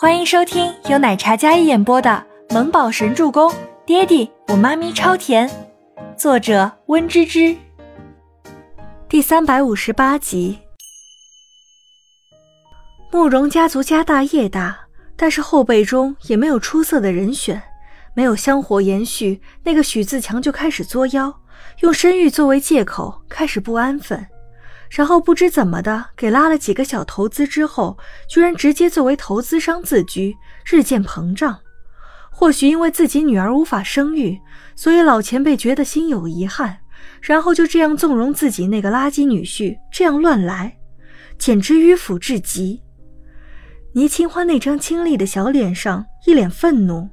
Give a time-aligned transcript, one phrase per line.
[0.00, 3.52] 欢迎收听由奶茶嘉一演播的《萌宝神助攻》，
[3.84, 5.46] 爹地我妈咪超甜，
[6.16, 7.54] 作者温芝芝。
[9.10, 10.58] 第三百五十八集。
[13.12, 14.74] 慕容家族家大业大，
[15.16, 17.62] 但是后辈中也没有出色的人选，
[18.14, 21.42] 没有香火延续，那个许自强就开始作妖，
[21.80, 24.26] 用生育作为借口，开始不安分。
[24.90, 27.96] 然后不知怎么的，给拉了几个小投资之后，
[28.28, 30.36] 居然直接作为投资商自居，
[30.66, 31.60] 日渐膨胀。
[32.28, 34.40] 或许因为自己女儿无法生育，
[34.74, 36.78] 所以老前辈觉得心有遗憾，
[37.20, 40.76] 然后就这样纵容自己那个垃圾女婿这样乱来，
[41.38, 42.82] 简直迂腐至极。
[43.92, 47.08] 倪清欢那张清丽的小脸上一脸愤怒：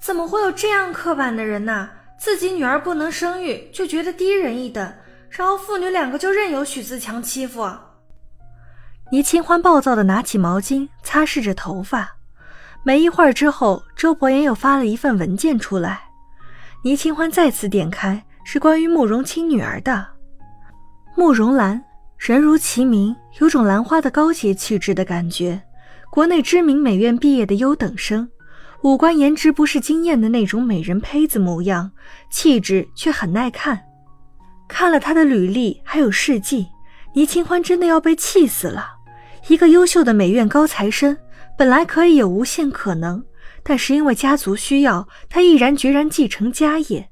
[0.00, 1.90] 怎么会有这样刻板的人呢？
[2.18, 4.92] 自己女儿不能生育，就觉得低人一等。
[5.30, 7.68] 然后父女两个就任由许自强欺负。
[9.10, 12.16] 倪清欢暴躁的拿起毛巾擦拭着头发。
[12.84, 16.02] 没一会儿之后，周伯言又发了一份文件出来。
[16.84, 20.06] 倪清欢再次点开，是关于慕容清女儿的。
[21.16, 21.82] 慕容兰，
[22.16, 25.60] 人如其名，有种兰花的高洁气质的感觉。
[26.10, 28.28] 国内知名美院毕业的优等生，
[28.82, 31.90] 五官颜值不是惊艳的那种美人胚子模样，
[32.30, 33.87] 气质却很耐看。
[34.78, 36.68] 看了他的履历还有事迹，
[37.14, 38.98] 倪清欢真的要被气死了。
[39.48, 41.18] 一个优秀的美院高材生，
[41.56, 43.24] 本来可以有无限可能，
[43.64, 47.08] 但是因为家族需要，他毅然决然继承家业；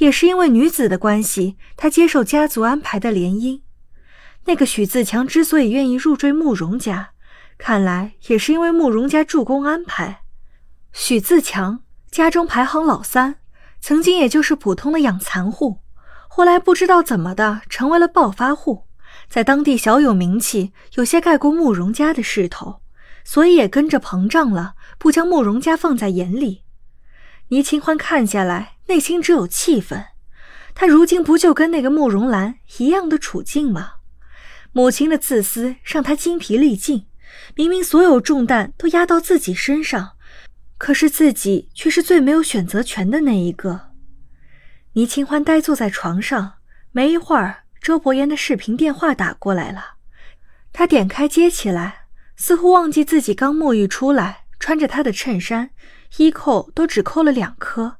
[0.00, 3.62] 也是因为女子的关系，他接受家族安排的联姻。
[4.44, 7.12] 那个许自强之所以愿意入赘慕容家，
[7.56, 10.20] 看来也是因为慕容家助攻安排。
[10.92, 13.36] 许自强家中排行老三，
[13.80, 15.78] 曾经也就是普通的养蚕户。
[16.38, 18.84] 后来不知道怎么的，成为了暴发户，
[19.28, 22.80] 在当地小有名气，有些盖过慕容家的势头，
[23.24, 26.62] 所以也跟着膨胀了，不将慕容家放在眼里。
[27.48, 30.04] 倪清欢看下来，内心只有气愤。
[30.76, 33.94] 他如今不就跟那个慕容兰一样的处境吗？
[34.70, 37.06] 母亲的自私让他精疲力尽，
[37.56, 40.12] 明明所有重担都压到自己身上，
[40.78, 43.87] 可是自己却是最没有选择权的那一个。
[44.98, 46.54] 倪清欢呆坐在床上，
[46.90, 49.94] 没一会儿，周伯言的视频电话打过来了。
[50.72, 55.70] 他点开接起来，似乎忘记自己刚沐浴出来，穿着他的衬衫，
[56.16, 57.98] 衣扣都只扣了两颗。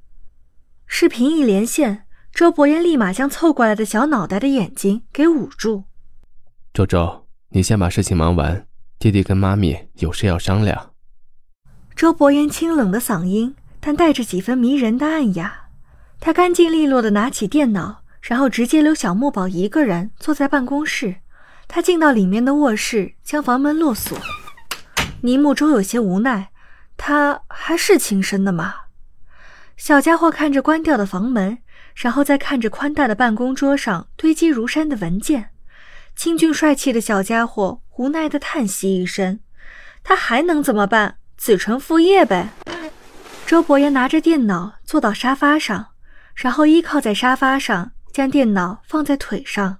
[0.88, 5.84] 视频一连线，周伯言立马将凑过来的小脑袋的眼睛给捂住。
[6.74, 8.66] 周周，你先把事情忙完，
[8.98, 10.94] 弟弟跟妈咪有事要商量。
[11.94, 15.67] 周伯言清冷的嗓音，但带着几分迷人的暗哑。
[16.20, 21.16] 他干净利落地拿起电脑，然后直接留小木宝一个人坐在办公室。
[21.66, 24.18] 他进到里面的卧室，将房门落锁。
[25.22, 26.50] 倪木舟有些无奈，
[26.96, 28.74] 他还是亲生的吗？
[29.76, 31.58] 小家伙看着关掉的房门，
[31.94, 35.50] 然后再看着宽大的办公桌上堆积如山的文件，
[36.16, 39.40] 清俊帅气的小家伙无奈地叹息一声
[40.02, 41.18] ：“他还能怎么办？
[41.36, 42.48] 子承父业呗。”
[43.46, 45.88] 周伯言拿着电脑坐到沙发上。
[46.38, 49.78] 然后依靠在沙发上，将电脑放在腿上。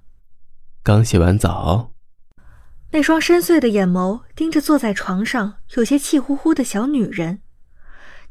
[0.83, 1.93] 刚洗完澡，
[2.91, 7.39] 那双深邃的眼眸盯着坐在床上有些气呼呼的小女人。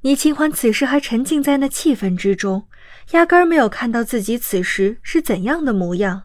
[0.02, 2.68] 倪清欢此时还沉浸在那气氛之中，
[3.12, 6.24] 压根儿没有看到自己此时是怎样的模样。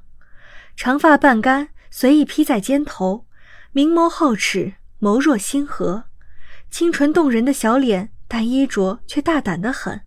[0.76, 3.26] 长发半干，随意披在肩头，
[3.72, 6.04] 明眸皓齿，眸若星河，
[6.70, 10.02] 清纯动人的小脸，但衣着却大胆得很。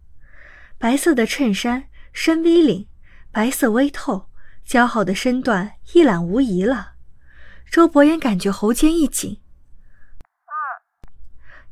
[0.87, 2.87] 白色的衬衫，深 V 领，
[3.33, 4.29] 白色微透，
[4.65, 6.93] 姣好的身段一览无遗了。
[7.69, 9.41] 周伯言感觉喉间一紧。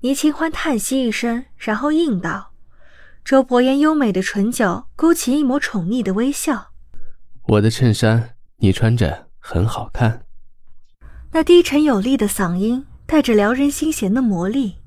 [0.00, 2.54] 倪清欢叹息一声，然后应道
[3.24, 6.72] ：“周伯言优美的唇角勾起一抹宠溺的微笑。
[7.44, 10.26] 我的衬衫你穿着很好看。”
[11.30, 14.82] 那低沉有力的嗓音带着撩人心弦的魔力，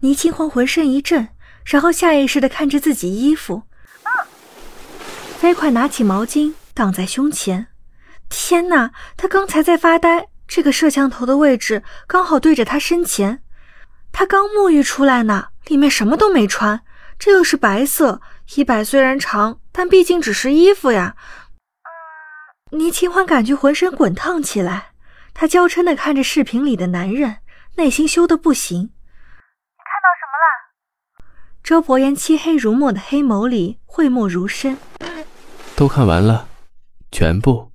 [0.00, 1.28] 倪清欢浑身一震。
[1.70, 3.62] 然后下意识地看着自己衣服，
[5.38, 7.68] 飞快拿起毛巾挡在胸前。
[8.28, 13.44] 天哪，他刚才在发呆，这个摄像头的位置刚好对着他身前。
[14.10, 16.80] 他刚沐浴出来呢，里面什么都没穿，
[17.20, 18.20] 这又是白色，
[18.56, 21.14] 衣摆虽然长，但毕竟只是衣服呀。
[22.72, 24.90] 倪清欢感觉浑身滚烫起来，
[25.32, 27.36] 她娇嗔地看着视频里的男人，
[27.76, 28.90] 内心羞得不行。
[31.70, 34.76] 周伯言漆黑如墨的黑眸里讳莫如深，
[35.76, 36.48] 都看完了，
[37.12, 37.70] 全部。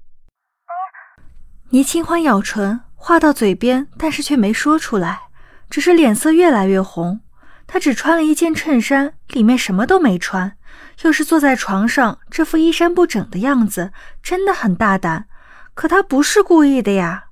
[1.70, 5.22] 倪清欢咬唇，话到嘴边，但是却没说出来。
[5.70, 7.22] 只是脸色越来越红。
[7.66, 10.58] 他只穿了一件衬衫，里面什么都没穿，
[11.04, 15.28] 又是坐在床上，这副衣衫不整的样子，真的很大胆。
[15.74, 17.28] 可他不是故意的呀！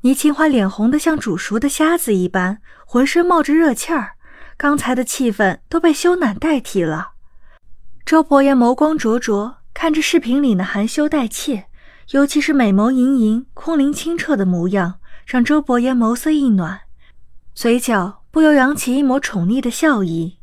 [0.00, 4.14] 倪清欢脸红的像煮熟的虾子一般，浑身冒着热气儿，
[4.56, 7.12] 刚才的气氛都被羞赧代替了。
[8.04, 11.66] 周伯言眸光灼灼，看着视频里那含羞带怯，
[12.10, 16.82] 尤其是美眸盈盈、空灵清澈的模样，让周伯言眸色一暖，
[17.54, 18.20] 嘴角。
[18.34, 20.40] 不由扬起一抹宠溺的笑意。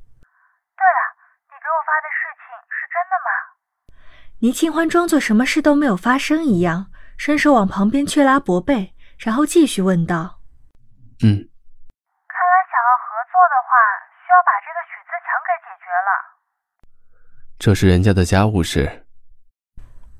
[0.77, 1.01] 对了，
[1.43, 3.99] 你给我发的事情是真的吗？
[4.39, 6.85] 倪清欢装作什么事都没有发生一样，
[7.17, 10.39] 伸手往旁边去拉薄被，然后继续问道
[11.21, 11.49] ：“嗯，
[13.65, 13.69] 话，
[14.21, 16.09] 需要把这个许自强给解决了。
[17.59, 19.05] 这是人家的家务事。”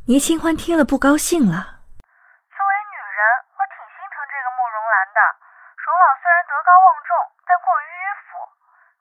[0.10, 1.82] 倪清欢听了不高兴了。
[2.50, 3.22] 作为女人，
[3.54, 5.20] 我挺心疼这个慕容兰的。
[5.78, 7.12] 荣老虽然德高望重。
[7.52, 8.40] 但过于迂腐。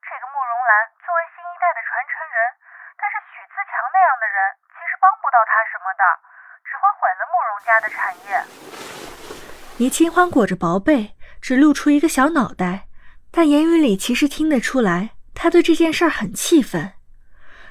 [0.03, 2.37] 这个慕容兰作为新一代的传承人，
[2.99, 6.03] 但是许自强那样的人其实帮不到他什么的，
[6.67, 8.43] 只会毁了慕容家的产业。
[9.79, 12.90] 倪清欢裹着薄被，只露出一个小脑袋，
[13.31, 16.93] 但言语里其实听得出来，他对这件事很气愤。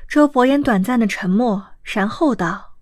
[0.08, 2.76] 周伯言短暂的沉默，然后道：“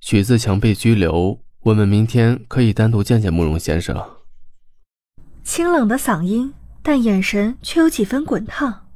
[0.00, 4.18] 许自强被拘留，我们明天可以单独见见慕容先生。”
[5.44, 6.54] 清冷的嗓音。
[6.82, 8.88] 但眼神却有几分滚烫。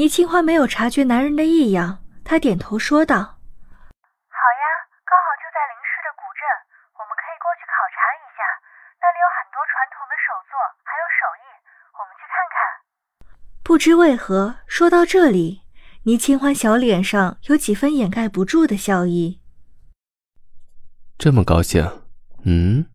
[0.00, 4.64] 倪清欢没有察觉男人的异样，她点头说道：“好呀，
[5.04, 6.40] 刚好就在林氏的古镇，
[6.96, 8.40] 我们可以过去考察一下，
[8.96, 10.56] 那里有很多传统的手作，
[12.02, 13.30] 我们去看看。”
[13.62, 15.62] 不知为何，说到这里，
[16.02, 19.40] 倪清欢小脸上有几分掩盖不住的笑意。
[21.16, 22.02] 这么高兴？
[22.44, 22.86] 嗯？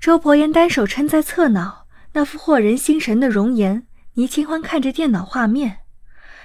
[0.00, 1.86] 周伯言单手撑在侧脑。
[2.14, 5.78] 那副惑人心神的容颜，倪清欢看着电脑画面，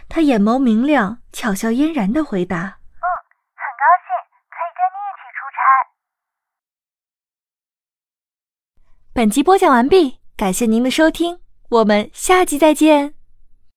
[0.07, 3.05] 他眼眸明亮，巧笑嫣然的回答：“嗯，
[3.51, 4.07] 很高兴
[4.47, 5.59] 可以跟你一起出差。”
[9.11, 13.16] 本集播讲完毕，感谢您的收听，我们下集再见。